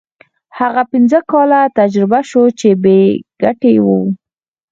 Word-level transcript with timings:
هغه 0.59 0.83
پنځه 0.91 1.19
کاله 1.31 1.61
تجربه 1.79 2.19
شو 2.29 2.43
چې 2.59 2.69
بې 2.83 2.99
ګټې 3.43 3.73
وو. 3.85 3.99